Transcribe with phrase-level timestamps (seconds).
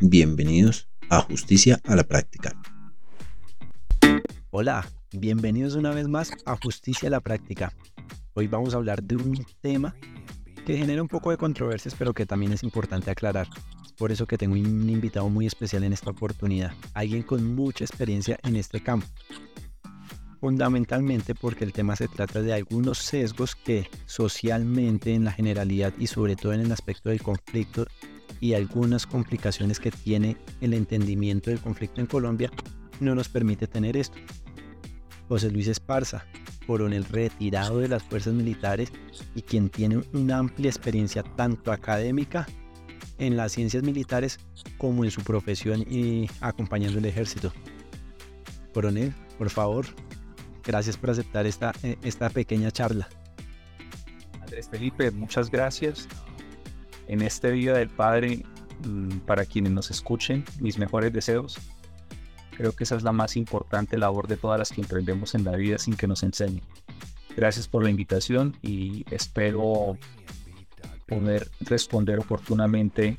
[0.00, 2.54] Bienvenidos a Justicia a la Práctica.
[4.50, 7.72] Hola, bienvenidos una vez más a Justicia a la Práctica.
[8.34, 9.96] Hoy vamos a hablar de un tema
[10.66, 13.48] que genera un poco de controversias, pero que también es importante aclarar.
[13.96, 18.38] Por eso que tengo un invitado muy especial en esta oportunidad, alguien con mucha experiencia
[18.42, 19.06] en este campo.
[20.40, 26.06] Fundamentalmente porque el tema se trata de algunos sesgos que socialmente en la generalidad y
[26.06, 27.86] sobre todo en el aspecto del conflicto
[28.40, 32.50] y algunas complicaciones que tiene el entendimiento del conflicto en Colombia
[33.00, 34.18] no nos permite tener esto.
[35.28, 36.24] José Luis Esparza,
[36.66, 38.92] coronel retirado de las fuerzas militares
[39.34, 42.46] y quien tiene una amplia experiencia tanto académica
[43.18, 44.38] en las ciencias militares
[44.78, 47.52] como en su profesión y acompañando el ejército.
[48.72, 49.86] Coronel, por favor,
[50.64, 53.08] gracias por aceptar esta, eh, esta pequeña charla.
[54.42, 56.06] Andrés Felipe, muchas gracias
[57.08, 58.44] en este Día del Padre,
[58.84, 61.58] mm, para quienes nos escuchen, mis mejores deseos.
[62.56, 65.56] Creo que esa es la más importante labor de todas las que emprendemos en la
[65.56, 66.62] vida sin que nos enseñen.
[67.36, 69.98] Gracias por la invitación y espero
[71.06, 73.18] poder responder oportunamente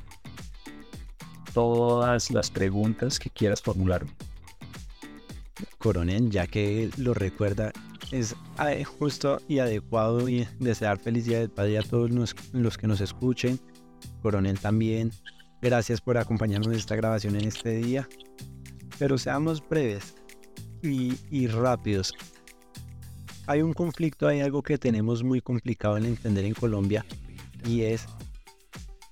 [1.54, 4.04] todas las preguntas que quieras formular.
[5.78, 7.72] Coronel, ya que lo recuerda,
[8.10, 8.34] es
[8.98, 12.10] justo y adecuado y desear felicidad del Padre a todos
[12.52, 13.60] los que nos escuchen,
[14.18, 15.12] Coronel también.
[15.60, 18.08] Gracias por acompañarnos en esta grabación en este día.
[18.98, 20.14] Pero seamos breves
[20.82, 22.14] y, rápidos.
[23.46, 27.04] Hay un conflicto, hay algo que tenemos muy complicado en entender en Colombia
[27.64, 28.06] y es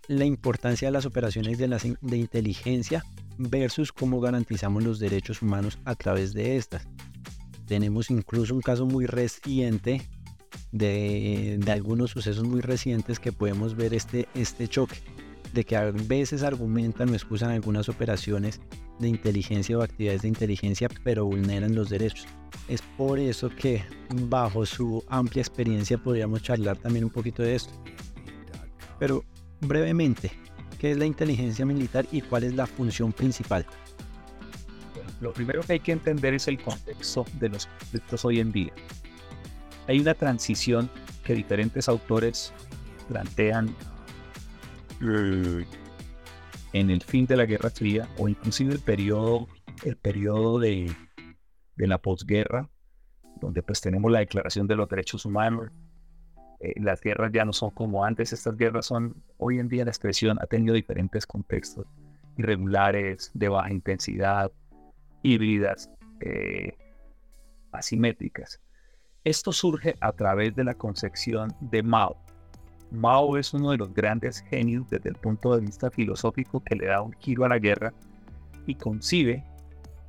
[0.09, 3.05] la importancia de las operaciones de, de inteligencia
[3.39, 6.87] versus cómo garantizamos los derechos humanos a través de estas.
[7.67, 10.03] Tenemos incluso un caso muy reciente
[10.73, 14.97] de, algunos sucesos muy recientes que podemos ver este, este choque,
[15.53, 18.61] de que a veces argumentan o excusan algunas operaciones
[18.99, 22.27] de inteligencia o actividades de inteligencia, pero vulneran los derechos.
[22.69, 23.85] Es por eso que
[24.29, 27.73] bajo su amplia experiencia podríamos charlar también un poquito de esto.
[28.99, 29.25] Pero
[29.61, 30.33] brevemente,
[30.79, 33.67] ¿qué es la inteligencia militar y cuál es la función principal?
[35.21, 38.73] lo primero que hay que entender es el contexto de los conflictos hoy en día
[39.89, 40.91] hay una transición
[41.25, 42.53] que diferentes autores
[43.09, 43.75] plantean
[45.03, 45.65] eh,
[46.73, 49.49] en el fin de la Guerra Fría o inclusive el periodo,
[49.85, 50.95] el periodo de,
[51.77, 52.69] la posguerra,
[53.41, 55.71] donde pues tenemos la Declaración de los Derechos Humanos.
[56.61, 59.91] Eh, las guerras ya no son como antes, estas guerras son, hoy en día la
[59.91, 61.87] expresión ha tenido diferentes contextos,
[62.39, 64.51] irregulares, de baja intensidad,
[65.23, 66.77] híbridas, eh,
[67.73, 68.61] asimétricas.
[69.27, 72.17] Esto surge a través de la concepción de Mao.
[72.93, 76.87] Mao es uno de los grandes genios desde el punto de vista filosófico que le
[76.87, 77.93] da un giro a la guerra
[78.67, 79.43] y concibe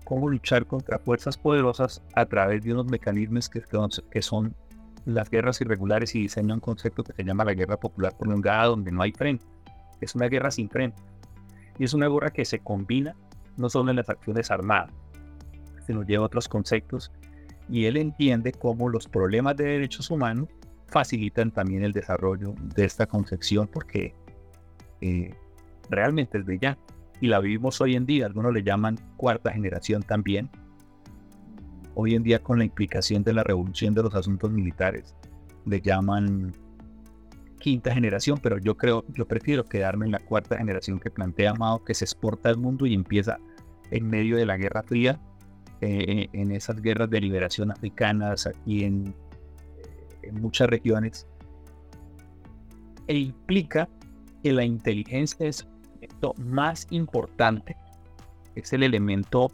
[0.04, 4.54] cómo luchar contra fuerzas poderosas a través de unos mecanismos que, son
[5.06, 8.92] las guerras irregulares y diseña un concepto que se llama la guerra popular prolongada donde
[8.92, 9.44] no hay frente.
[10.00, 11.02] Es una guerra sin frente.
[11.80, 13.16] Y es una guerra que se combina
[13.56, 14.92] no solo en las acciones armadas,
[15.88, 17.12] sino lleva otros conceptos
[17.70, 20.48] y él entiende cómo los problemas de derechos humanos
[20.88, 24.14] facilitan también el desarrollo de esta concepción porque
[25.02, 25.34] eh,
[25.90, 26.82] realmente es brillante
[27.20, 30.50] y la vivimos hoy en día, algunos le llaman cuarta generación también,
[31.96, 35.16] hoy en día con la implicación de la revolución de los asuntos militares,
[35.66, 36.54] le llaman
[37.60, 41.84] quinta generación, pero yo creo, yo prefiero quedarme en la cuarta generación que plantea Mao,
[41.84, 43.40] que se exporta al mundo y empieza
[43.90, 45.20] en medio de la Guerra Fría
[45.82, 49.14] eh, en esas guerras de liberación africanas aquí en,
[50.24, 51.28] en muchas regiones,
[53.08, 53.88] e implica
[54.44, 57.76] que la inteligencia es el elemento más importante,
[58.56, 59.52] es el elemento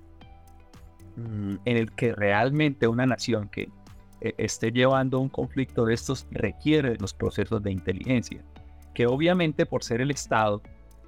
[1.15, 3.69] mm, en el que realmente una nación que
[4.21, 8.43] eh, esté llevando un conflicto de estos requiere los procesos de inteligencia,
[8.93, 10.61] que obviamente por ser el Estado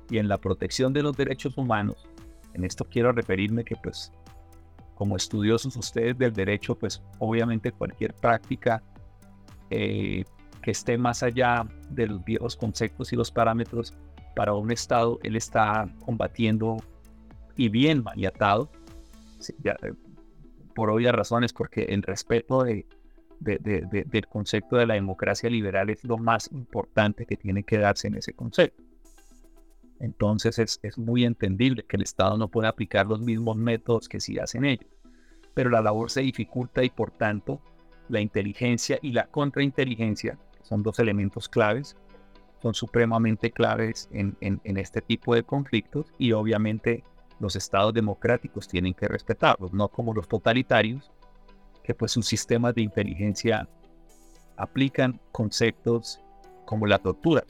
[0.09, 2.07] y en la protección de los derechos humanos,
[2.53, 4.11] en esto quiero referirme que pues
[4.95, 8.81] como estudiosos ustedes del derecho, pues obviamente cualquier práctica
[9.69, 10.23] eh,
[10.61, 13.93] que esté más allá de los viejos conceptos y los parámetros
[14.35, 16.77] para un Estado, él está combatiendo
[17.55, 18.69] y bien maniatado,
[19.63, 19.93] eh,
[20.73, 22.85] por obvias razones, porque el respeto de,
[23.39, 28.15] del concepto de la democracia liberal es lo más importante que tiene que darse en
[28.15, 28.83] ese concepto.
[29.99, 34.19] Entonces es, es, muy entendible que el Estado no pueda aplicar los mismos métodos que
[34.19, 34.89] si hacen ellos.
[35.53, 37.61] Pero la labor se dificulta y por tanto
[38.09, 41.95] la inteligencia y la contrainteligencia son dos elementos claves.
[42.61, 47.03] son supremamente claves en, en, este tipo de conflictos y obviamente
[47.39, 51.11] los estados democráticos tienen que respetarlos, no como los totalitarios,
[51.83, 53.69] que pues sus sistemas de inteligencia
[54.57, 56.19] aplican conceptos
[56.65, 57.43] como la tortura,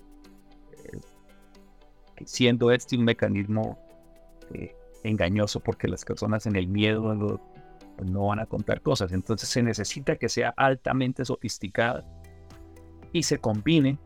[2.25, 3.77] siendo este un mecanismo
[4.53, 7.39] eh, engañoso porque las personas en el miedo
[8.03, 9.11] no van a contar cosas.
[9.11, 12.05] Entonces se necesita que sea altamente sofisticada
[13.11, 13.97] y se combine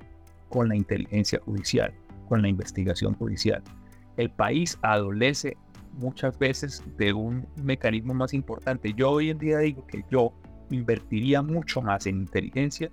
[0.50, 1.94] con la inteligencia judicial,
[2.27, 3.63] con la investigación judicial.
[4.17, 5.57] El país adolece
[5.94, 8.94] muchas veces de un mecanismo más importante.
[8.94, 10.33] Yo hoy en día digo que yo
[10.69, 12.91] invertiría mucho más en inteligencia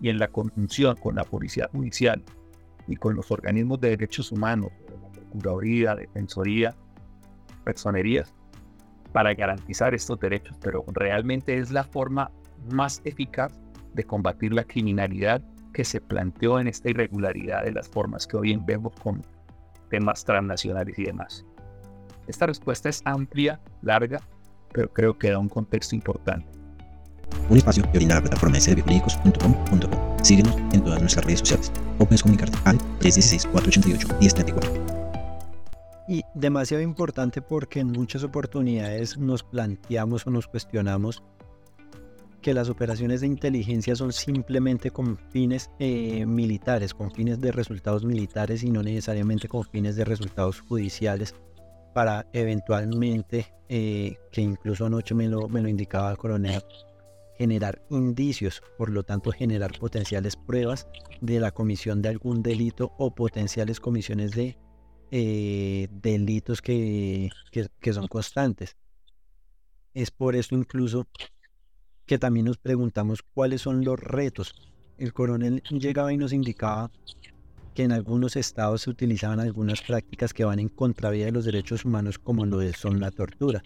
[0.00, 2.22] y en la conjunción con la policía judicial
[2.88, 4.70] y con los organismos de derechos humanos,
[5.12, 6.74] Procuraduría, Defensoría,
[7.64, 8.34] Personerías,
[9.12, 12.30] para garantizar estos derechos, pero realmente es la forma
[12.72, 13.52] más eficaz
[13.94, 15.42] de combatir la criminalidad
[15.72, 19.22] que se planteó en esta irregularidad de las formas que hoy vemos con
[19.90, 21.44] temas transnacionales y demás.
[22.26, 24.20] Esta respuesta es amplia, larga,
[24.72, 26.48] pero creo que da un contexto importante.
[27.48, 32.58] Un espacio brinda la plataforma de Síguenos en todas nuestras redes sociales o puedes comunicarte
[32.64, 34.98] al 316-488-1034.
[36.08, 41.22] Y demasiado importante porque en muchas oportunidades nos planteamos o nos cuestionamos
[42.40, 48.04] que las operaciones de inteligencia son simplemente con fines eh, militares, con fines de resultados
[48.04, 51.34] militares y no necesariamente con fines de resultados judiciales
[51.94, 56.62] para eventualmente, eh, que incluso anoche me lo, me lo indicaba el coronel,
[57.38, 60.88] generar indicios, por lo tanto generar potenciales pruebas
[61.20, 64.58] de la comisión de algún delito o potenciales comisiones de
[65.10, 68.76] eh, delitos que, que, son constantes.
[69.94, 71.06] Es por eso incluso
[72.04, 74.54] que también nos preguntamos cuáles son los retos.
[74.98, 76.90] El coronel llegaba y nos indicaba
[77.74, 81.84] que en algunos estados se utilizaban algunas prácticas que van en contravía de los derechos
[81.84, 83.62] humanos como lo son la tortura.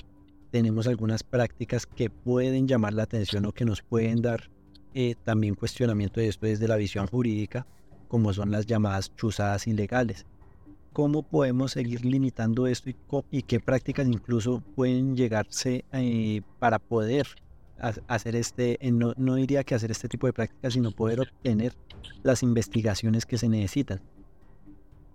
[0.53, 4.49] Tenemos algunas prácticas que pueden llamar la atención o que nos pueden dar
[4.95, 7.67] eh, también cuestionamiento de esto desde la visión jurídica,
[8.07, 10.27] como son las llamadas chuzadas ilegales
[10.93, 12.91] cómo podemos seguir limitando esto
[13.31, 17.27] y, qué prácticas incluso pueden llegarse eh, para poder
[18.07, 21.75] hacer este, eh, no, no, diría que hacer este tipo de prácticas, sino poder obtener
[22.23, 24.01] las investigaciones que se necesitan.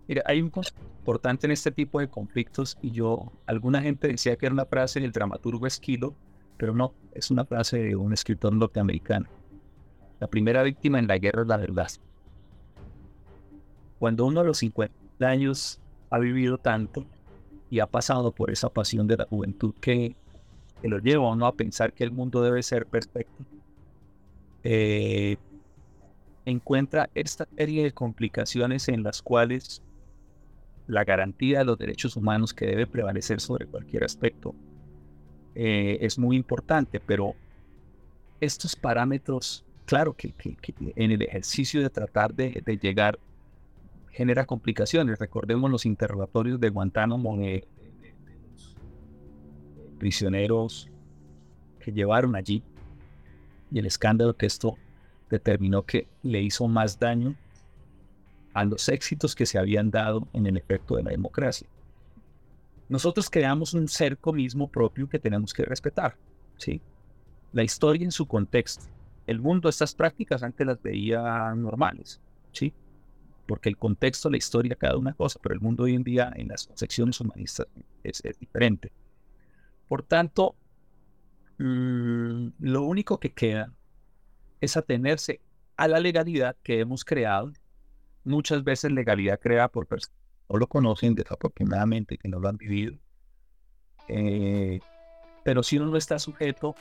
[0.07, 4.37] Mira, hay un concepto importante en este tipo de conflictos y yo, alguna gente decía
[4.37, 6.15] que era una frase del dramaturgo Esquilo,
[6.57, 9.27] pero no, es una frase de un escritor norteamericano.
[10.19, 11.89] La primera víctima en la guerra es la verdad.
[13.99, 17.05] Cuando uno a los 50 años ha vivido tanto
[17.69, 20.15] y ha pasado por esa pasión de la juventud que,
[20.83, 23.43] lo lleva a uno a pensar que el mundo debe ser perfecto,
[24.63, 25.37] eh,
[26.45, 29.81] encuentra esta serie de complicaciones en las cuales
[30.87, 34.55] la garantía de los derechos humanos que debe prevalecer sobre cualquier aspecto
[35.55, 37.35] eh, es muy importante, pero
[38.39, 40.33] estos parámetros, claro que,
[40.95, 43.19] en el ejercicio de tratar de, de llegar
[44.17, 45.19] genera complicaciones.
[45.19, 47.67] Recordemos los interrogatorios de Guantánamo de,
[48.55, 48.75] los
[49.99, 50.89] prisioneros
[51.79, 52.63] que llevaron allí
[53.71, 54.75] y el escándalo que esto
[55.29, 57.35] determinó que le hizo más daño
[58.57, 61.67] a los éxitos que se habían dado en el efecto de la democracia.
[62.89, 66.17] Nosotros creamos un cerco mismo propio que tenemos que respetar,
[66.57, 66.81] ¿sí?
[67.53, 68.85] La historia en su contexto.
[69.27, 72.19] El mundo estas prácticas antes las veía normales,
[72.51, 72.73] ¿sí?
[73.45, 76.47] porque el contexto, la historia, cada una cosa, pero el mundo hoy en día en
[76.47, 77.67] las concepciones humanistas
[78.03, 78.91] es, diferente.
[79.87, 80.55] Por tanto,
[81.59, 83.71] mm, lo único que queda
[84.61, 85.41] es atenerse
[85.75, 87.53] a la legalidad que hemos creado,
[88.27, 92.57] muchas veces legalidad creada por personas que no lo conocen desafortunadamente, que no lo han
[92.57, 92.97] vivido,
[94.07, 94.79] eh,
[95.43, 96.75] pero si uno no está sujeto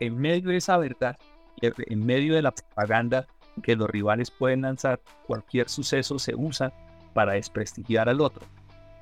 [0.00, 1.18] en medio de esa verdad,
[1.60, 3.26] en medio de la propaganda
[3.62, 6.72] que los rivales pueden lanzar, cualquier suceso se usa
[7.14, 8.46] para desprestigiar al otro.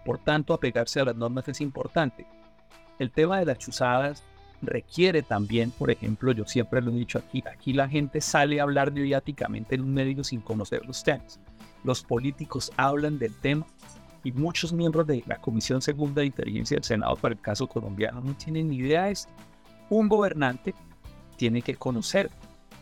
[0.05, 2.27] Por tanto, apegarse a las normas es importante.
[2.99, 4.25] El tema de las chuzadas
[4.63, 8.65] requiere también, por ejemplo, yo siempre lo he dicho aquí, aquí la gente sale a
[8.65, 11.41] hablar mediáticamente en un medio sin conocer los temas.
[11.85, 13.67] Los políticos hablan del tema
[14.23, 18.21] y muchos miembros de la Comisión Segunda de Inteligencia del Senado para el caso colombiano
[18.21, 19.33] no tienen ni idea de esto.
[19.89, 20.75] Un gobernante
[21.37, 22.31] tiene que conocer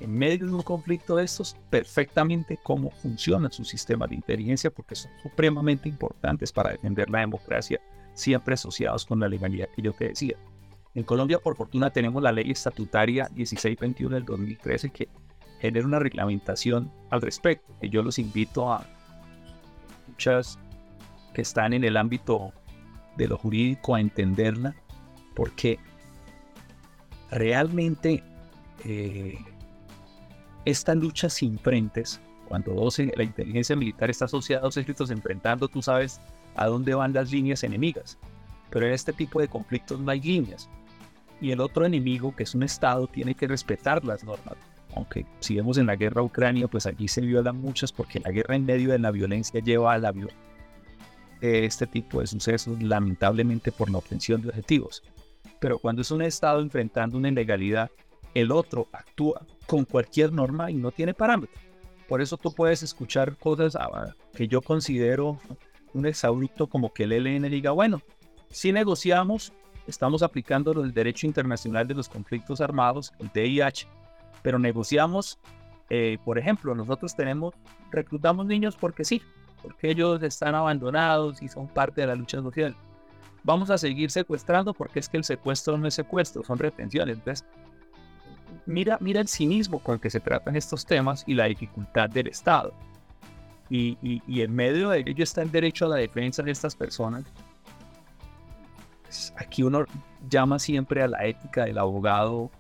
[0.01, 4.95] en medio de un conflicto de estos perfectamente cómo funciona su sistema de inteligencia porque
[4.95, 7.81] son supremamente importantes para defender la democracia,
[8.15, 10.37] siempre asociados con la legalidad que yo te decía.
[10.95, 15.09] En Colombia, por fortuna, tenemos la ley estatutaria 1621 del 2013 que
[15.61, 17.73] genera una reglamentación al respecto.
[17.81, 18.87] Y yo los invito a,
[20.09, 20.59] luchas
[21.35, 22.53] que están en el ámbito
[23.17, 24.75] de lo jurídico a entenderla,
[25.35, 25.79] porque
[27.31, 28.23] realmente
[28.85, 29.39] eh,
[30.65, 35.69] esta lucha sin frentes, cuando dos, la inteligencia militar está asociada a dos ejércitos enfrentando,
[35.69, 36.21] tú sabes
[36.57, 38.19] a dónde van las líneas enemigas.
[38.71, 40.69] Pero en este tipo de conflictos no hay líneas.
[41.41, 44.57] Y el otro enemigo, que es un Estado, tiene que respetar las normas.
[44.99, 48.57] Aunque si vemos en la guerra Ucrania, pues allí se violan muchas porque la guerra
[48.57, 50.43] en medio de la violencia lleva a la violencia.
[51.41, 55.05] Este tipo de sucesos, lamentablemente por la obtención de objetivos.
[55.61, 57.93] Pero cuando es un Estado enfrentando una ilegalidad,
[58.35, 61.61] el otro actúa con cualquier norma y no tiene parámetro.
[62.09, 65.39] Por eso tú puedes escuchar cosas ah, que yo considero
[65.95, 68.03] un exabrupto como que el ELN diga, bueno,
[68.51, 69.53] si negociamos,
[69.87, 73.87] estamos aplicando el derecho internacional de los conflictos armados, el DIH,
[74.43, 75.39] pero negociamos,
[75.91, 77.55] eh, por ejemplo, nosotros tenemos,
[77.91, 79.23] reclutamos niños porque sí,
[79.63, 82.77] porque ellos están abandonados y son parte de la lucha social.
[83.45, 87.17] Vamos a seguir secuestrando porque es que el secuestro no es secuestro, son retenciones.
[87.19, 87.47] Entonces,
[88.67, 92.29] mira, mira el cinismo con el que se tratan estos temas y la dificultad del
[92.29, 92.73] Estado.
[93.71, 97.25] Y, y, en medio de ello está el derecho a la defensa de estas personas.
[99.03, 99.85] Pues, aquí uno
[100.29, 102.51] llama siempre a la ética del abogado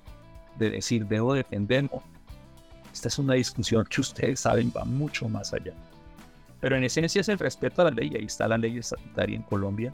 [0.59, 2.03] de decir, debo defenderlo.
[2.93, 5.75] Esta es una discusión que ustedes saben va mucho más allá.
[6.61, 8.12] Pero en esencia es el respeto a la ley.
[8.17, 9.93] Ahí está la ley estatutaria en Colombia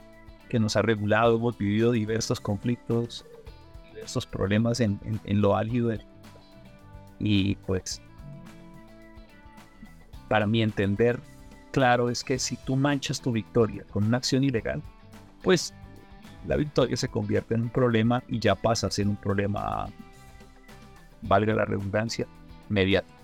[0.49, 1.37] que nos ha regulado.
[1.37, 3.27] Hemos vivido diversos conflictos,
[3.93, 5.93] diversos problemas en, en, lo álgido.
[7.19, 8.01] Y pues
[10.29, 11.21] para mi entender,
[11.73, 14.83] claro, es que si tú manchas tu victoria con una acción ilegal,
[15.43, 15.75] pues
[16.47, 19.87] la victoria se convierte en un problema y ya pasa a ser un problema,
[21.25, 22.27] valga la redundancia,
[22.69, 23.15] mediático.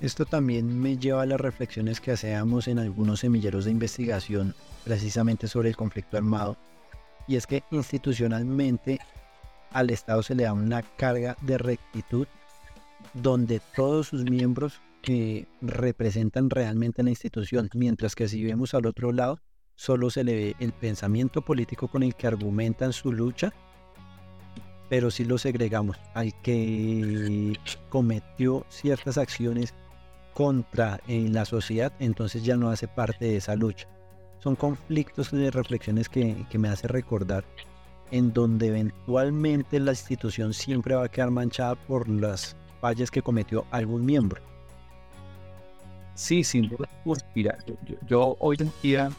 [0.00, 5.46] Esto también me lleva a las reflexiones que hacíamos en algunos semilleros de investigación precisamente
[5.46, 6.56] sobre el conflicto armado.
[7.28, 8.98] Y es que institucionalmente
[9.70, 12.26] al Estado se le da una carga de rectitud
[13.14, 19.12] donde todos sus miembros que representan realmente la institución, mientras que si vemos al otro
[19.12, 19.38] lado,
[19.74, 23.52] solo se le ve el pensamiento político con el que argumentan su lucha,
[24.92, 27.58] pero si lo segregamos al que
[27.88, 29.72] cometió ciertas acciones
[30.34, 33.88] contra en la sociedad, entonces ya no hace parte de esa lucha.
[34.40, 37.42] Son conflictos de reflexiones que, que me hace recordar
[38.10, 43.64] en donde eventualmente la institución siempre va a quedar manchada por las fallas que cometió
[43.70, 44.42] algún miembro.
[46.16, 46.86] Sí, sin duda.
[47.34, 47.56] Mira,
[48.06, 49.10] yo, hoy en día,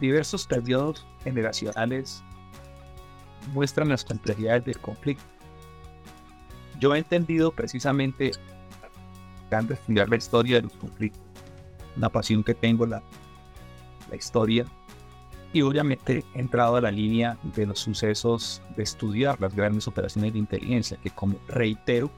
[0.00, 2.24] diversos periodos generacionales
[3.52, 5.24] muestran las complejidades del conflicto.
[6.80, 8.32] Yo he entendido precisamente,
[9.50, 11.22] de estudiar la historia de los conflictos,
[11.96, 13.02] una pasión que tengo, la,
[14.10, 14.66] la historia,
[15.52, 20.32] y obviamente he entrado a la línea de los sucesos de estudiar las grandes operaciones
[20.32, 22.10] de inteligencia, que como reitero,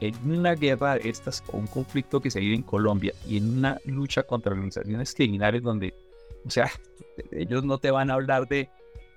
[0.00, 3.58] en una guerra de estas o un conflicto que se vive en Colombia y en
[3.58, 5.94] una lucha contra organizaciones criminales donde,
[6.44, 6.70] o sea,
[7.32, 8.68] ellos no te van a hablar de,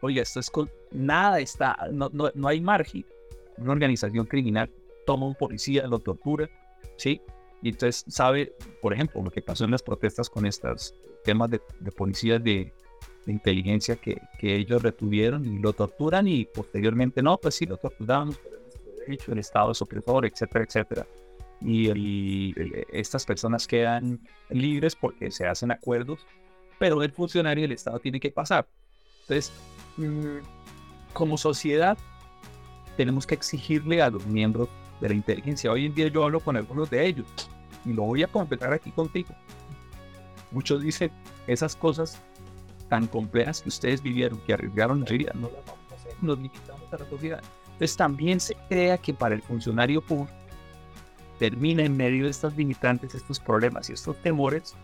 [0.01, 3.06] oye, esto es con nada, está, no, no, no hay margen.
[3.58, 4.70] Una organización criminal
[5.06, 6.50] toma un policía, lo tortura,
[6.98, 7.22] ¿sí?
[7.62, 11.62] Y entonces sabe, por ejemplo, lo que pasó en las protestas con estos temas de,
[11.80, 12.74] de policías de,
[13.25, 18.39] inteligencia que, que, ellos retuvieron y lo torturan y posteriormente no, pues sí, lo torturamos,
[19.06, 21.08] pero el Estado es opresor, etcétera, etcétera.
[21.62, 22.54] Y,
[22.92, 26.25] estas personas quedan libres porque se hacen acuerdos,
[26.80, 28.68] pero el funcionario del Estado tiene que pasar.
[29.22, 29.51] Entonces,
[29.98, 30.39] mm,
[31.13, 31.98] como sociedad,
[32.96, 34.70] tenemos que exigirle a los miembros
[35.01, 35.72] de la inteligencia.
[35.72, 37.27] Hoy en día yo hablo con algunos de ellos
[37.86, 39.30] y lo voy a completar aquí contigo.
[40.51, 41.12] Muchos dicen
[41.46, 42.22] esas cosas
[42.89, 46.38] tan complejas que ustedes vivieron, que arriesgaron la vida, no las vamos a hacer, nos
[46.38, 47.44] limitamos a la sociedad.
[47.66, 50.32] Entonces también se crea que para el funcionario público
[51.38, 54.75] termina en medio de estas limitantes, estos problemas y estos temores,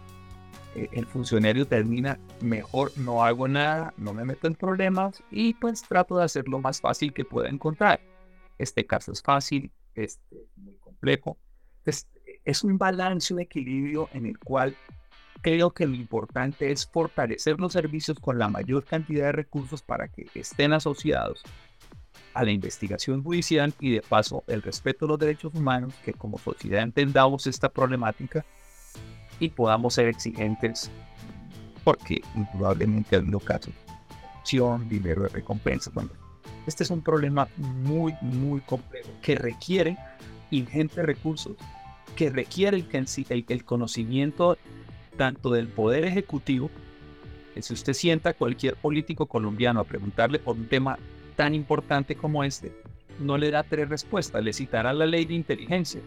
[0.75, 6.17] el funcionario termina mejor, no hago nada, no me meto en problemas y pues trato
[6.17, 7.99] de hacer lo más fácil que pueda encontrar.
[8.57, 11.37] Este caso es fácil, este es muy complejo.
[11.79, 12.07] Entonces,
[12.45, 14.75] es un balance, un equilibrio en el cual
[15.41, 20.07] creo que lo importante es fortalecer los servicios con la mayor cantidad de recursos para
[20.07, 21.43] que estén asociados
[22.33, 26.37] a la investigación judicial y de paso el respeto a los derechos humanos, que como
[26.37, 28.45] sociedad entendamos esta problemática
[29.39, 30.89] y podamos ser exigentes,
[31.83, 32.21] porque
[32.53, 33.73] probablemente ha habido casos
[34.49, 35.89] de dinero de recompensa.
[35.93, 36.09] Bueno,
[36.67, 39.97] este es un problema muy, muy complejo que requiere
[40.51, 41.55] ingentes recursos
[42.15, 44.57] que requiere el, el conocimiento
[45.17, 46.69] tanto del poder ejecutivo,
[47.53, 50.97] que si usted sienta a cualquier político colombiano a preguntarle por un tema
[51.35, 52.71] tan importante como este,
[53.19, 56.01] no le da tres respuestas, le citará la ley de inteligencia.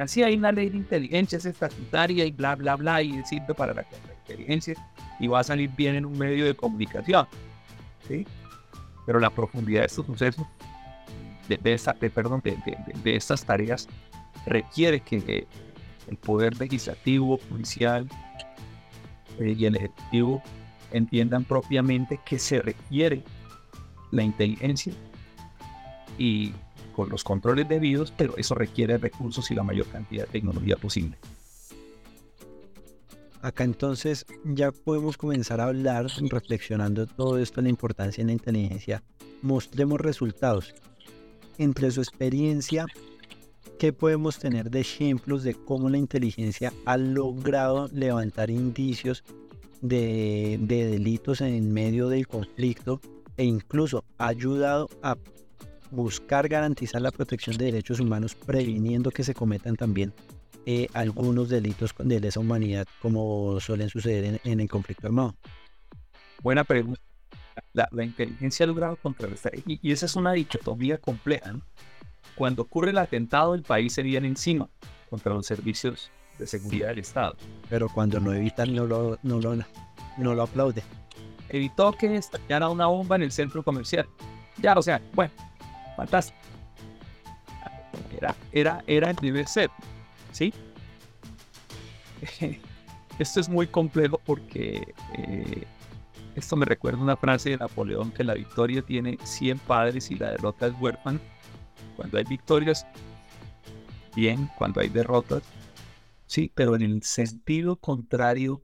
[0.00, 3.74] Así hay una ley de inteligencia, es estatutaria y bla, bla, bla, y sirve para
[3.74, 3.86] la,
[4.28, 4.74] inteligencia
[5.18, 7.26] y va a salir bien en un medio de comunicación.
[8.06, 8.26] ¿sí?
[9.06, 10.46] Pero la profundidad de estos sucesos,
[11.48, 12.56] de, de, perdón, de,
[13.02, 13.88] de, estas tareas,
[14.46, 15.46] requiere que
[16.08, 18.08] el poder legislativo, policial
[19.38, 20.42] eh, y el ejecutivo
[20.92, 23.22] entiendan propiamente que se requiere
[24.10, 24.92] la inteligencia
[26.16, 26.52] y
[26.98, 31.16] con los controles debidos, pero eso requiere recursos y la mayor cantidad de tecnología posible.
[33.40, 39.04] Acá entonces ya podemos comenzar a hablar, reflexionando todo esto, la importancia de la inteligencia.
[39.42, 40.74] Mostremos resultados.
[41.56, 42.84] Entre su experiencia,
[43.78, 49.22] ¿qué podemos tener de ejemplos de cómo la inteligencia ha logrado levantar indicios
[49.82, 53.00] de, de delitos en medio del conflicto
[53.36, 55.16] e incluso ha ayudado a
[55.90, 60.12] buscar garantizar la protección de derechos humanos previniendo que se cometan también
[60.66, 65.34] eh, algunos delitos de lesa humanidad como suelen suceder en, el conflicto armado?
[66.42, 67.00] Buena pregunta.
[67.72, 71.54] La, inteligencia ha logrado contrarrestar, y, y, esa es una dichotomía compleja.
[72.34, 74.68] Cuando ocurre el atentado, el país se viene encima
[75.10, 77.36] contra los servicios de seguridad del Estado.
[77.68, 79.56] Pero cuando no evitan, no lo, no lo,
[80.18, 80.82] no lo aplaude.
[81.48, 84.06] Evitó que estallara una bomba en el centro comercial.
[84.60, 85.32] Ya, o sea, bueno,
[85.98, 86.38] fantástico.
[88.16, 89.70] Era, era, era el deber ser,
[90.32, 90.54] ¿sí?
[93.18, 95.66] Esto es muy complejo porque eh,
[96.36, 100.30] esto me recuerda una frase de Napoleón que la victoria tiene 100 padres y la
[100.30, 101.18] derrota es huérfana.
[101.96, 102.86] Cuando hay victorias,
[104.14, 105.42] bien, cuando hay derrotas,
[106.26, 108.62] sí, pero en el sentido contrario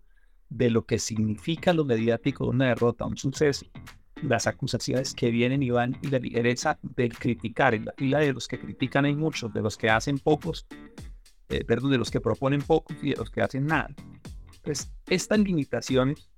[0.50, 3.66] de lo que significa lo mediático de una derrota, un suceso,
[4.24, 7.74] las acusaciones que vienen y van y la ligereza del criticar.
[7.74, 10.66] En la fila de los que critican hay muchos, de los que hacen pocos,
[11.48, 13.94] eh, perdón, de los que proponen pocos y de los que hacen nada.
[14.62, 16.28] Pues estas limitaciones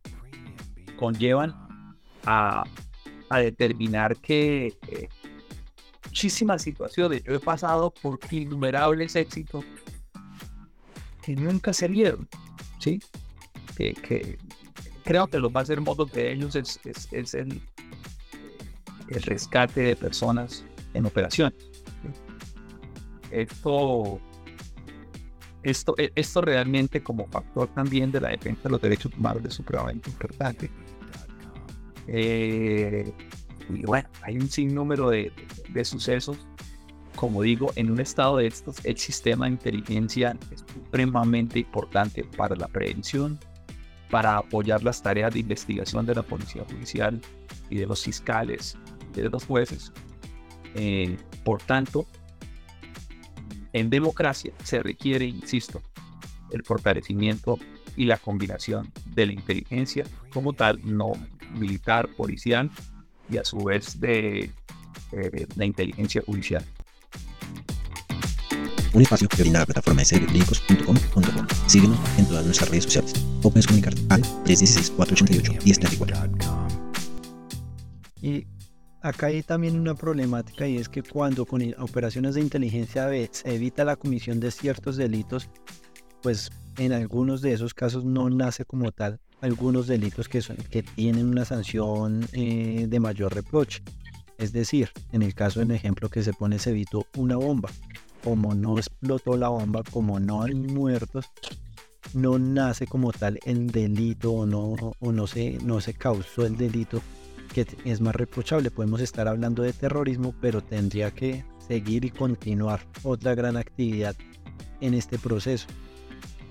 [0.96, 1.54] conllevan
[2.24, 2.64] a,
[3.28, 5.08] a determinar que eh,
[6.04, 9.64] muchísimas situaciones, yo he pasado por innumerables éxitos
[11.22, 12.28] que nunca se vieron,
[12.78, 13.00] ¿sí?
[13.76, 14.38] Que, que
[15.06, 17.62] creo que lo más hermoso de ellos es, es, el,
[19.08, 20.64] el, rescate de personas
[20.94, 21.58] en operaciones.
[23.30, 24.20] Esto,
[25.62, 29.54] esto, e, esto realmente como factor también de la defensa de los derechos humanos es
[29.54, 30.70] supremamente importante.
[32.08, 33.12] Eh,
[33.68, 35.32] y bueno, hay un sinnúmero de,
[35.70, 36.38] de sucesos
[37.16, 42.54] como digo, en un estado de estos, el sistema de inteligencia es supremamente importante para
[42.54, 43.38] la prevención,
[44.10, 47.20] para apoyar las tareas de investigación de la policía judicial
[47.70, 48.76] y de los fiscales,
[49.22, 49.92] de los jueces.
[50.74, 52.06] Eh, por tanto,
[53.72, 55.82] en democracia se requiere, insisto,
[56.52, 57.58] el fortalecimiento
[57.96, 61.12] y la combinación de la inteligencia como tal, no
[61.52, 62.70] militar, policial
[63.30, 64.50] y a su vez de
[65.12, 66.64] eh, la inteligencia judicial
[68.96, 71.46] un espacio que brinda la plataforma de servicios.com.com.
[71.66, 76.96] Síguenos en todas nuestras redes sociales o puedes comunicarte al 316-488-1034.
[78.22, 78.46] Y
[79.02, 83.84] acá hay también una problemática y es que cuando con operaciones de inteligencia se evita
[83.84, 85.48] la comisión de ciertos delitos,
[86.22, 90.82] pues en algunos de esos casos no nace como tal algunos delitos que, son, que
[90.82, 93.82] tienen una sanción eh, de mayor reproche.
[94.38, 97.70] Es decir, en el caso del ejemplo que se pone se evitó una bomba
[98.26, 101.26] como no explotó la bomba, como no hay muertos,
[102.12, 106.56] no nace como tal el delito o no, o no, se, no se causó el
[106.56, 107.00] delito
[107.84, 108.70] es más reprochable.
[108.70, 114.14] Podemos estar hablando de terrorismo, pero tendría que seguir y continuar otra gran actividad
[114.80, 115.66] en este proceso.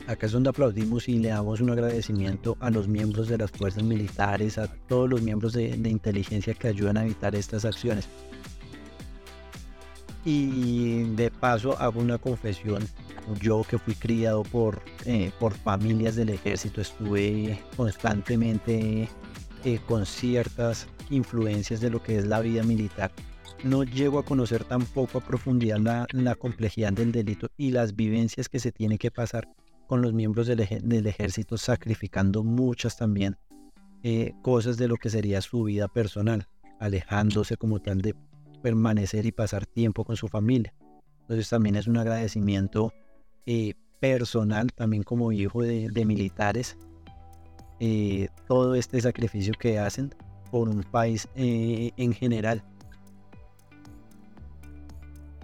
[0.07, 3.83] Acá es donde aplaudimos y le damos un agradecimiento a los miembros de las fuerzas
[3.83, 8.07] militares, a todos los miembros de, de inteligencia que ayudan a evitar estas acciones.
[10.23, 12.83] Y de paso hago una confesión.
[13.41, 19.09] Yo que fui criado por, eh, por familias del ejército, estuve constantemente
[19.63, 23.11] eh, con ciertas influencias de lo que es la vida militar.
[23.63, 28.49] No llego a conocer tampoco a profundidad la, la complejidad del delito y las vivencias
[28.49, 29.47] que se tiene que pasar
[29.87, 33.37] con los miembros del, ejército, sacrificando muchas también
[34.03, 36.47] eh, cosas de lo que sería su vida personal,
[36.79, 38.15] alejándose como tal de
[38.61, 40.73] permanecer y pasar tiempo con su familia.
[41.21, 42.93] Entonces también es un agradecimiento
[43.45, 46.77] eh, personal, también como hijo de, militares,
[47.79, 50.13] eh, todo este sacrificio que hacen
[50.51, 52.63] por un país eh, en general.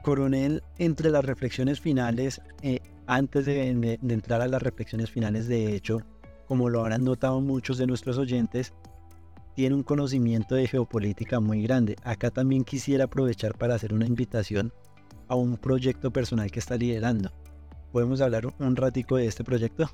[0.04, 2.42] Coronel, entre las reflexiones finales,
[3.08, 6.02] antes de, entrar a las reflexiones finales, de hecho,
[6.48, 8.74] como lo habrán notado muchos de nuestros oyentes,
[9.56, 11.96] tiene un conocimiento de geopolítica muy grande.
[12.04, 14.72] Acá también quisiera aprovechar para hacer una invitación
[15.28, 17.32] a un proyecto personal que está liderando.
[17.92, 19.90] ¿Podemos hablar un ratico de este proyecto?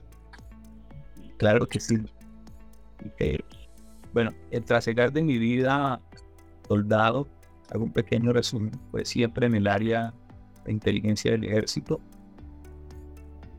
[1.38, 1.98] Claro que sí.
[4.14, 6.02] Bueno, el trasegar de mi vida
[6.68, 7.28] soldado,
[7.72, 10.14] hago un pequeño resumen, pues siempre en el área
[10.66, 12.00] de inteligencia del ejército.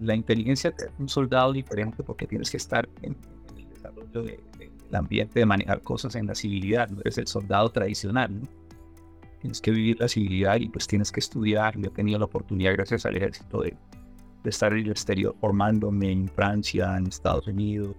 [0.01, 3.17] La inteligencia es un soldado diferente porque tienes que estar en,
[3.57, 8.41] el desarrollo del ambiente de manejar cosas en la civilidad, no eres el soldado tradicional,
[9.41, 11.79] Tienes que vivir la civilidad y pues tienes que estudiar.
[11.79, 13.77] Yo he tenido la oportunidad, gracias al ejército, de,
[14.45, 17.95] estar en el exterior formándome en Francia, en Estados Unidos.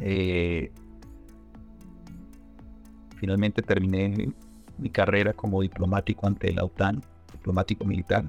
[0.00, 0.70] Eh,
[3.22, 4.32] finalmente terminé
[4.78, 8.28] mi carrera como diplomático ante la OTAN, diplomático militar,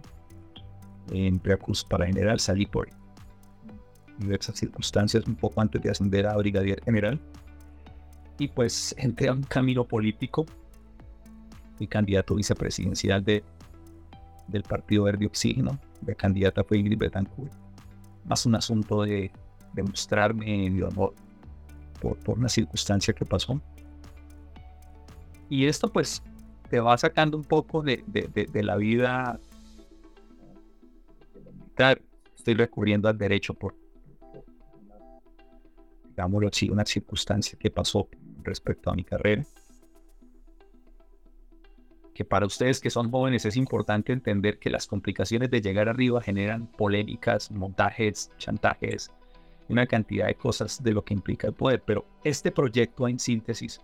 [1.11, 2.39] en Veracruz para general.
[2.39, 2.87] Salí por
[4.19, 7.19] diversas circunstancias un poco antes de ascender a brigadier general.
[8.37, 10.45] Y pues entré a un camino político.
[11.79, 13.43] Mi candidato vicepresidencial de,
[14.47, 15.79] del Partido Verde Oxígeno.
[16.05, 17.51] La candidata fue Ingrid Betancourt.
[18.25, 19.31] Más un asunto de
[19.73, 21.15] demostrarme de honor
[21.99, 23.59] por, por una circunstancia que pasó.
[25.49, 26.23] Y esto pues
[26.69, 29.39] te va sacando un poco de, de, de, la vida
[31.45, 32.01] militar.
[32.35, 33.75] Estoy recurriendo al derecho por,
[36.09, 38.07] digámoslo así, una circunstancia que pasó
[38.41, 39.45] respecto a mi carrera.
[42.13, 46.21] Que para ustedes que son jóvenes es importante entender que las complicaciones de llegar arriba
[46.21, 49.11] generan polémicas, montajes, chantajes,
[49.69, 51.81] una cantidad de cosas de lo que implica el poder.
[51.85, 53.79] Pero este proyecto en síntesis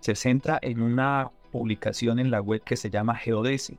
[0.00, 3.78] se centra en una publicación en la web que se llama Geodesy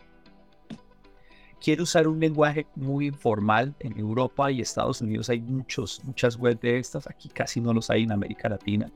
[1.59, 3.75] quiere usar un lenguaje muy informal.
[3.79, 7.89] En Europa y Estados Unidos hay muchos, muchas webs de estas, aquí casi no los
[7.89, 8.91] hay en América Latina.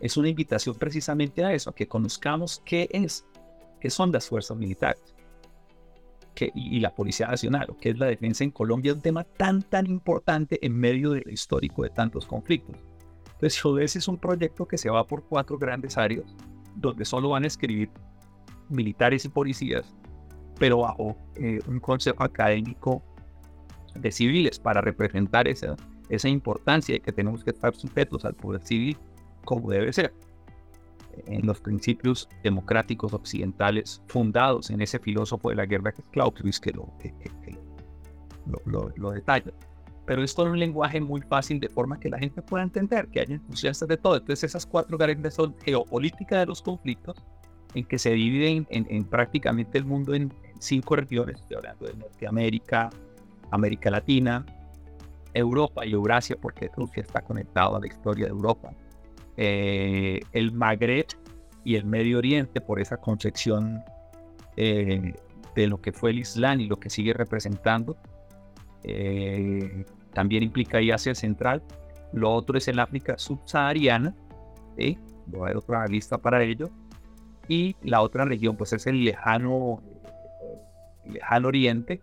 [0.00, 3.24] Es una invitación precisamente a eso, a que conozcamos qué es,
[3.80, 5.14] qué son las fuerzas militares
[6.34, 9.62] qué, y, la Policía Nacional, o qué es la defensa en Colombia, un tema tan,
[9.62, 12.76] tan importante en medio del histórico de tantos conflictos.
[13.24, 16.24] Entonces, JODES es un proyecto que se va por cuatro grandes áreas,
[16.76, 17.90] donde solo van a escribir
[18.68, 19.94] militares y policías
[20.58, 23.02] pero bajo eh, un consejo académico
[23.94, 25.76] de civiles para representar esa,
[26.08, 28.96] esa importancia de que tenemos que estar sujetos al poder civil
[29.44, 30.12] como debe ser,
[31.26, 36.60] en los principios democráticos occidentales fundados en ese filósofo de la guerra que es Clausewitz
[36.60, 36.92] que lo,
[38.66, 39.52] lo, lo, detalla.
[40.06, 43.20] Pero esto en un lenguaje muy fácil de forma que la gente pueda entender, que
[43.20, 44.16] haya entusiastas de todo.
[44.16, 47.16] Entonces esas cuatro grandes son geopolítica de los conflictos,
[47.74, 51.94] en que se dividen en, en prácticamente el mundo en, cinco regiones, estoy hablando de
[51.94, 52.90] Norteamérica,
[53.50, 54.44] América Latina,
[55.34, 58.72] Europa y Eurasia, porque Rusia está conectado a la historia de Europa,
[59.36, 61.06] eh, el Magreb
[61.64, 63.82] y el Medio Oriente por esa concepción
[64.56, 65.14] eh,
[65.54, 67.96] de lo que fue el Islam y lo que sigue representando.
[68.82, 69.84] Eh,
[70.16, 71.62] también implica ahí Asia Central.
[72.14, 74.14] Lo otro es el África subsahariana.
[74.78, 74.98] ¿sí?
[75.26, 76.70] Voy a otra lista para ello.
[77.48, 79.82] Y la otra región, pues es el lejano
[81.04, 82.00] lejano oriente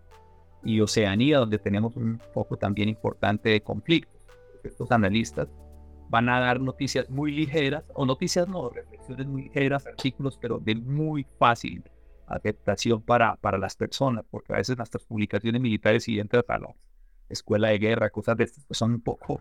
[0.62, 4.24] y Oceanía, donde tenemos un foco también importante de conflictos.
[4.62, 5.48] Estos analistas
[6.08, 10.76] van a dar noticias muy ligeras, o noticias no, reflexiones muy ligeras, artículos, pero de
[10.76, 11.82] muy fácil
[12.28, 16.74] aceptación para, para las personas, porque a veces nuestras publicaciones militares a la
[17.34, 19.40] escuela de guerra, cosas de estas, pues son un poco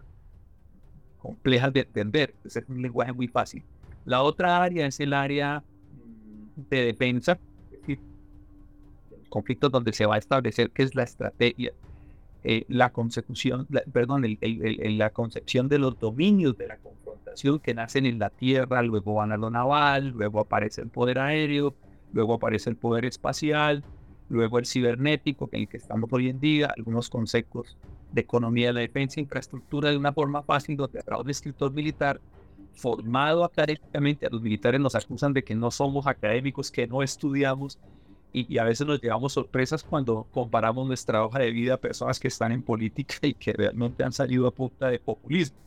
[1.24, 3.64] complejas de entender, es un lenguaje muy fácil.
[4.06, 5.64] La otra área es el área
[6.70, 7.40] de defensa,
[9.30, 11.72] conflictos donde se va a establecer qué es la estrategia,
[12.44, 18.20] eh, la consecución, perdón, la concepción de los dominios de la confrontación que nacen en
[18.20, 21.74] la tierra, luego van a lo naval, luego aparece el poder aéreo,
[22.12, 23.84] luego aparece el poder espacial,
[24.34, 27.78] luego el cibernético, en el que estamos hoy en día, algunos conceptos
[28.12, 31.72] de economía de la defensa e infraestructura de una forma fácil, donde a un escritor
[31.72, 32.20] militar
[32.74, 37.78] formado académicamente, a los militares nos acusan de que no somos académicos, que no estudiamos,
[38.34, 42.28] y, a veces nos llevamos sorpresas cuando comparamos nuestra hoja de vida a personas que
[42.28, 45.58] están en política y que realmente han salido a punta de populismo.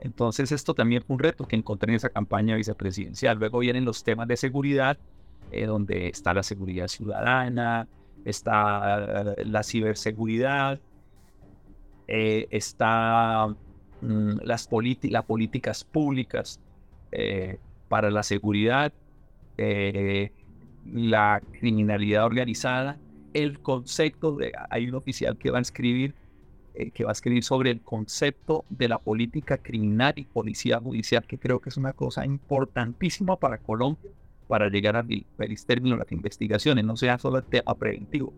[0.00, 3.38] Entonces esto también fue un reto que encontré en esa campaña vicepresidencial.
[3.38, 4.98] Luego vienen los temas de seguridad,
[5.50, 7.88] eh, donde está la seguridad ciudadana,
[8.24, 10.80] está la ciberseguridad,
[12.08, 13.48] eh, está
[14.00, 16.60] mm, las, políticas públicas
[17.12, 18.92] eh, para la seguridad,
[19.56, 20.32] eh,
[20.92, 22.98] la criminalidad organizada,
[23.32, 26.14] el concepto de, hay un oficial que va a escribir
[26.94, 31.36] que va a escribir sobre el concepto de la política criminal y policía judicial, que
[31.36, 34.10] creo que es una cosa importantísima para Colombia,
[34.52, 35.06] para llegar a
[35.38, 38.34] feliz término las investigaciones, no sea solo el tema preventivo.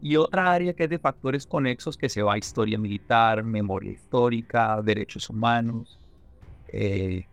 [0.00, 3.92] Y otra área que es de factores conexos que se va a historia militar, memoria
[3.92, 6.00] histórica, derechos humanos,
[6.68, 7.26] eh,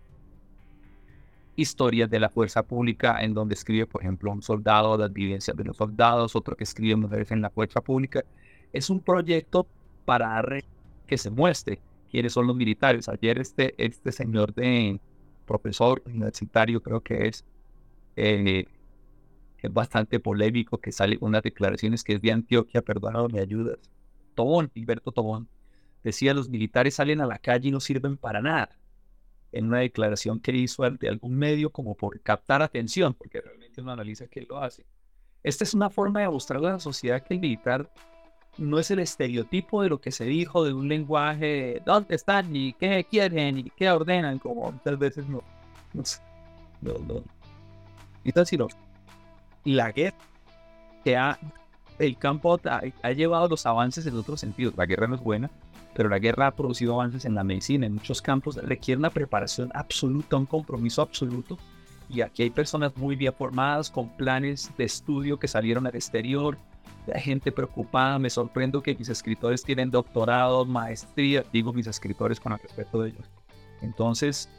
[1.56, 5.64] historias de la fuerza pública, en donde escribe, por ejemplo, un soldado, las vivencias de
[5.64, 8.26] los soldados, otro que escribe mujeres en la fuerza pública.
[8.74, 9.66] Es un proyecto
[10.04, 10.44] para
[11.08, 11.80] que se muestre
[12.12, 13.08] quiénes son los militares.
[13.08, 15.00] Ayer este, este señor de
[15.48, 17.46] profesor universitario, creo que es,
[18.16, 18.66] eh,
[19.62, 23.78] es bastante polémico, que sale unas declaraciones que es de Antioquia, perdóname, me ayudas.
[24.36, 25.50] Tobón, Gilberto Tobón,
[26.04, 28.78] decía los militares salen a la calle y no sirven para nada.
[29.52, 33.92] En una declaración que hizo ante algún medio como por captar atención, porque realmente uno
[33.92, 34.86] analiza que lo hace.
[35.44, 37.92] Esta es una forma de mostrar a la sociedad que el militar
[38.58, 42.56] no es el estereotipo de lo que se dijo de un lenguaje, ¿dónde están?
[42.56, 43.58] y qué quieren?
[43.58, 44.40] y qué ordenan?
[44.40, 45.42] Como muchas veces no.
[45.94, 46.04] No,
[46.82, 47.39] no, no.
[48.34, 48.68] Tal, sino
[49.64, 50.18] y la guerra
[51.04, 51.40] que ha,
[51.98, 54.74] el campo ha, llevado los avances en otros sentidos.
[54.78, 55.50] La guerra no es buena,
[55.94, 58.56] pero la guerra ha producido avances en la medicina, en muchos campos.
[58.56, 61.58] Requiere una preparación absoluta, un compromiso absoluto.
[62.10, 66.58] Y aquí hay personas muy bien formadas, con planes de estudio que salieron al exterior.
[67.14, 68.18] Hay gente preocupada.
[68.18, 71.44] Me sorprendo que mis escritores tienen doctorado, maestría.
[71.52, 73.30] Digo mis escritores con el respeto de ellos.
[73.82, 74.50] Entonces,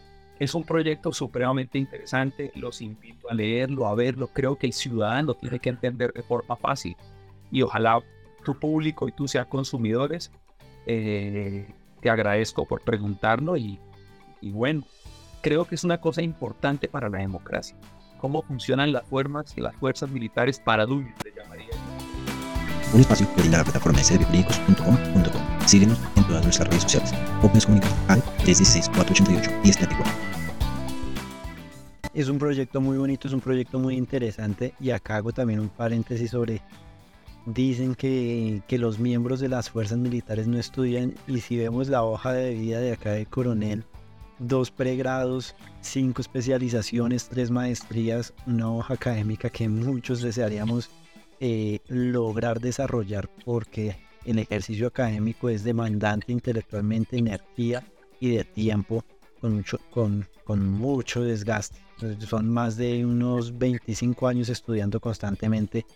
[0.41, 4.29] es un proyecto supremamente interesante, los invito a leerlo, a verlo.
[4.33, 6.97] Creo que el ciudadano tiene que entender de forma fácil
[7.53, 8.01] y ojalá
[8.43, 10.33] tu público y tú sean consumidores.
[10.87, 11.69] Eh,
[12.01, 13.79] te agradezco por preguntarlo y,
[14.41, 14.83] bueno,
[15.43, 17.77] creo que es una cosa importante para la democracia.
[18.17, 21.13] Cómo funcionan las fuerzas, las fuerzas militares para le.
[22.95, 27.13] Un espacio la plataforma de Síguenos en todas nuestras redes sociales.
[27.45, 27.65] O puedes
[28.09, 30.13] al 316 488 1034.
[32.13, 34.75] Es un proyecto muy bonito, es un proyecto muy interesante.
[34.81, 36.61] Y acá hago también un paréntesis sobre,
[37.47, 41.15] dicen que, que los miembros de las fuerzas militares no estudian.
[41.29, 43.85] Y si vemos la hoja de vida de acá de coronel,
[44.41, 50.91] dos pregrados, cinco especializaciones, tres maestrías, una hoja académica que muchos desearíamos
[51.39, 57.85] eh, lograr desarrollar porque el ejercicio académico es demandante intelectualmente, energía
[58.19, 59.05] y de tiempo
[59.41, 61.79] con mucho, con, con mucho desgaste.
[62.27, 65.87] Son más de unos 25 años estudiando constantemente,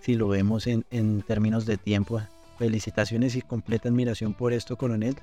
[0.00, 2.20] si lo vemos en, en términos de tiempo.
[2.58, 5.16] Felicitaciones y completa admiración por esto, coronel,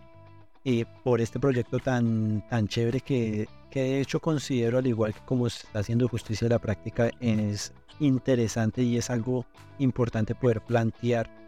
[0.63, 5.21] y por este proyecto tan, tan chévere que, que de hecho considero, al igual que
[5.25, 9.45] como está haciendo justicia de la práctica, es interesante y es algo
[9.79, 11.40] importante poder plantear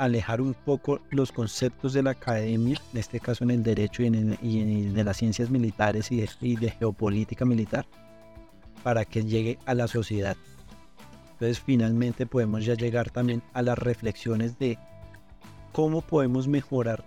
[0.00, 4.06] alejar un poco los conceptos de la academia, en este caso en el derecho y,
[4.06, 7.84] en, de las ciencias militares y de, geopolítica militar,
[8.82, 10.38] para que llegue a la sociedad.
[11.32, 14.78] Entonces finalmente podemos ya llegar también a las reflexiones de
[15.72, 17.04] cómo podemos mejorar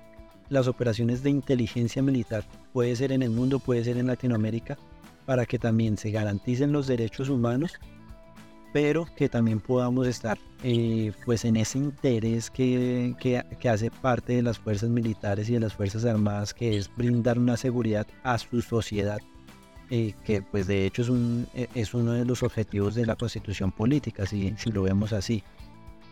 [0.50, 4.78] las operaciones de inteligencia militar, puede ser en el mundo, puede ser en Latinoamérica,
[5.26, 7.80] para que también se garanticen los derechos humanos
[8.74, 14.42] pero que también podamos estar eh, pues en ese interés que, que, hace parte de
[14.42, 18.62] las fuerzas militares y de las fuerzas armadas, que es brindar una seguridad a su
[18.64, 19.20] sociedad,
[19.92, 23.16] eh, que pues de hecho es, un, e, es uno de los objetivos de la
[23.16, 25.44] constitución política, si, si lo vemos así.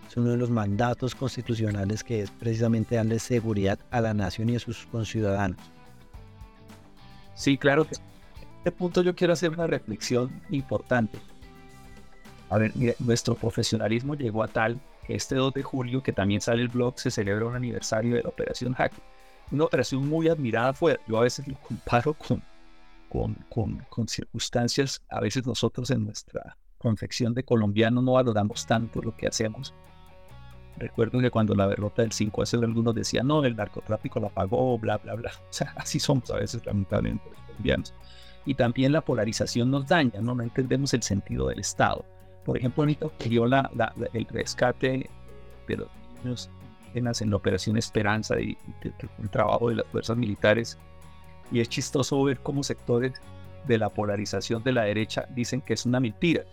[0.07, 4.57] Es uno de los mandatos constitucionales que es precisamente darle seguridad a la nación y
[4.57, 5.57] a sus conciudadanos.
[7.33, 11.17] Sí, claro que en este punto yo quiero hacer una reflexión importante
[12.51, 16.61] a ver, nuestro profesionalismo llegó a tal que este 2 de julio, que también sale
[16.61, 18.91] el blog, se celebra un aniversario de la Operación Hack.
[19.51, 22.43] Una operación muy admirada fue, yo a veces lo comparo con,
[23.47, 29.15] con, con, circunstancias, a veces nosotros en nuestra confección de colombianos no valoramos tanto lo
[29.15, 29.73] que hacemos.
[30.75, 34.27] Recuerdo que cuando la derrota del 5 a 0 algunos decían, no, el narcotráfico la
[34.27, 35.31] pagó, bla, bla, bla.
[35.49, 37.93] O sea, así somos a veces lamentablemente los colombianos.
[38.45, 40.35] Y también la polarización nos daña, ¿no?
[40.35, 42.03] No entendemos el sentido del Estado.
[42.45, 43.69] Por ejemplo, ahorita ocurrió la,
[44.13, 45.09] el rescate
[45.67, 45.87] de los
[46.23, 46.49] niños
[46.93, 50.77] en la Operación Esperanza y, el trabajo de las fuerzas militares.
[51.51, 53.13] Y es chistoso ver cómo sectores
[53.67, 56.43] de la polarización de la derecha dicen que es una mentira.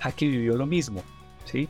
[0.00, 1.02] Aquí vivió lo mismo,
[1.44, 1.68] ¿sí?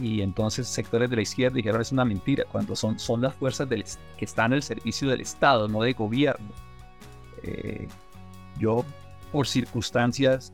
[0.00, 3.68] Y entonces sectores de la izquierda dijeron es una mentira, cuando son, son las fuerzas
[3.68, 3.84] del,
[4.16, 6.50] que están al servicio del Estado, no de gobierno.
[7.42, 7.88] Eh,
[8.58, 8.84] yo,
[9.30, 10.52] por circunstancias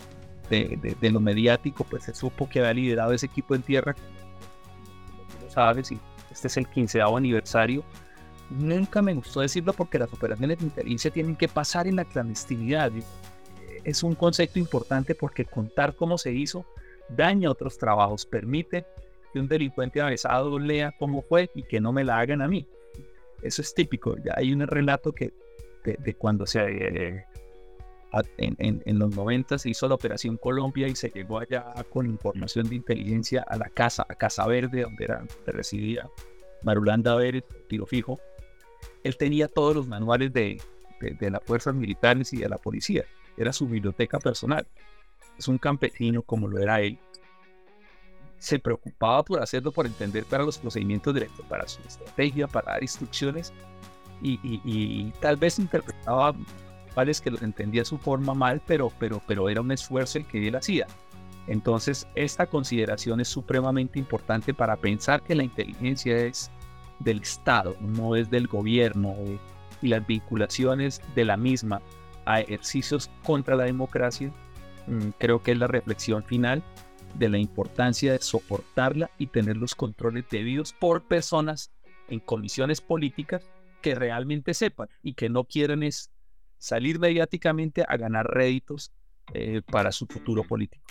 [0.51, 3.95] de, de, lo mediático, pues se supo que había liderado ese equipo en tierra,
[5.49, 5.99] sabes, y
[6.31, 7.85] este es el quinceavo aniversario.
[8.51, 12.91] Nunca me gustó decirlo porque las operaciones de inteligencia tienen que pasar en la clandestinidad.
[13.85, 16.65] Es un concepto importante porque contar cómo se hizo
[17.09, 18.87] daña otros trabajos, permite
[19.33, 22.67] que un delincuente avesado lea cómo fue y que no me la hagan a mí.
[23.43, 24.17] Eso es típico.
[24.25, 25.33] Ya hay un relato que
[25.85, 27.25] de, cuando se eh,
[28.39, 32.77] en, los 90 se hizo la Operación Colombia y se llegó allá con información de
[32.77, 36.09] inteligencia a la casa, a Casa Verde, donde, era, donde residía
[36.63, 38.19] Marulanda Vélez, tiro fijo.
[39.05, 40.61] Él tenía todos los manuales de,
[41.01, 43.05] de, las fuerzas militares y de la policía.
[43.37, 44.67] Era su biblioteca personal.
[45.39, 46.99] Es un campesino como lo era él.
[48.39, 52.83] Se preocupaba por hacerlo, por entender para los procedimientos directos, para su estrategia, para dar
[52.83, 53.53] instrucciones
[54.23, 56.35] y, y tal vez interpretaba
[57.07, 60.57] es que entendía su forma mal, pero, pero, pero era un esfuerzo el que él
[60.57, 60.87] hacía.
[61.47, 66.51] Entonces, esta consideración es supremamente importante para pensar que la inteligencia es
[66.99, 69.39] del Estado, no es del gobierno, eh,
[69.81, 71.81] y las vinculaciones de la misma
[72.27, 74.31] a ejercicios contra la democracia,
[74.87, 76.63] mm, creo que es la reflexión final
[77.15, 81.71] de la importancia de soportarla y tener los controles debidos por personas
[82.09, 83.43] en comisiones políticas
[83.81, 86.11] que realmente sepan y que no quieran es
[86.59, 88.93] salir mediáticamente a ganar réditos
[89.33, 90.85] eh, para su futuro político.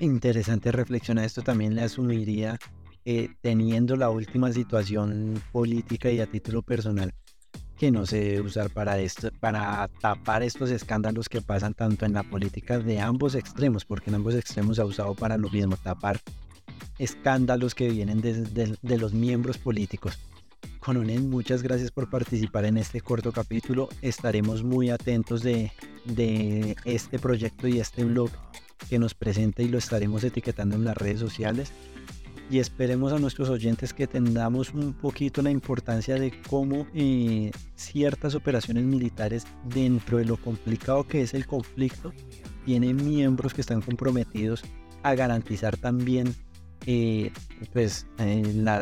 [0.00, 2.58] Interesante reflexión a esto también le asumiría
[3.04, 7.12] eh, teniendo la última situación política y a título personal
[7.76, 12.12] que no se debe usar para esto, para tapar estos escándalos que pasan tanto en
[12.12, 15.76] la política de ambos extremos, porque en ambos extremos se ha usado para lo mismo,
[15.76, 16.20] tapar
[16.98, 20.18] escándalos que vienen de los miembros políticos.
[20.78, 23.88] Coronel, muchas gracias por participar en este corto capítulo.
[24.02, 25.72] Estaremos muy atentos de,
[26.84, 28.30] este proyecto y este blog
[28.88, 31.72] que nos presenta y lo estaremos etiquetando en las redes sociales.
[32.50, 38.34] Y esperemos a nuestros oyentes que tengamos un poquito la importancia de cómo eh, ciertas
[38.34, 42.12] operaciones militares dentro de lo complicado que es el conflicto
[42.64, 44.62] tienen miembros que están comprometidos
[45.02, 46.34] a garantizar también
[46.86, 47.30] eh,
[47.72, 48.06] pues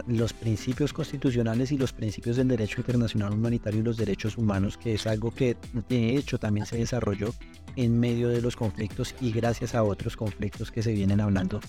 [0.06, 4.94] los principios constitucionales y los principios del derecho internacional humanitario y los derechos humanos, que
[4.94, 5.56] es algo que
[5.88, 7.32] de hecho también se desarrolló
[7.76, 11.60] en medio de los conflictos y gracias a otros conflictos que se vienen hablando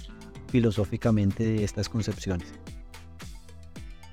[0.47, 2.47] filosóficamente de estas concepciones.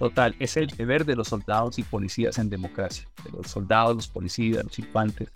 [0.00, 4.08] Total, es el deber de los soldados y policías en democracia, de los soldados, los
[4.08, 5.28] policías, los infantes,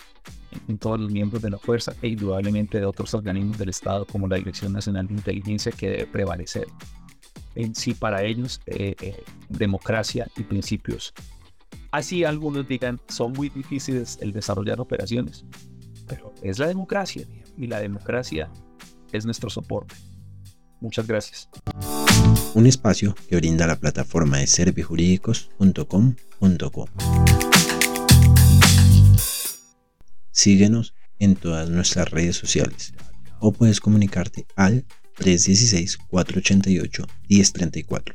[0.66, 4.26] en todos los miembros de la fuerza e indudablemente de otros organismos del Estado como
[4.26, 6.66] la Dirección Nacional de Inteligencia que debe prevalecer.
[7.54, 11.12] En sí, para ellos, eh, eh, democracia y principios.
[11.90, 15.44] Así algunos digan, son muy difíciles el desarrollar operaciones,
[16.08, 17.26] pero es la democracia
[17.58, 18.50] y la democracia
[19.12, 19.94] es nuestro soporte.
[20.80, 21.50] Muchas gracias.
[22.54, 26.88] Un espacio que brinda la plataforma de servijurídicos.com.co.
[30.30, 32.92] Síguenos en todas nuestras redes sociales
[33.40, 34.84] o puedes comunicarte al
[35.18, 38.14] 316-488-1034.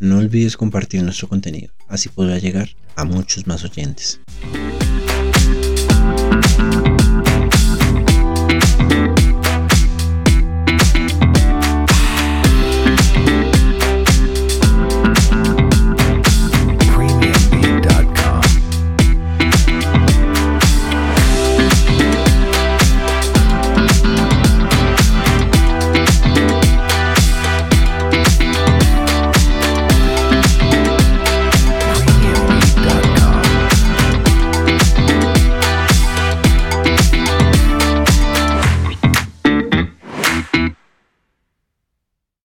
[0.00, 4.20] No olvides compartir nuestro contenido, así podrá llegar a muchos más oyentes.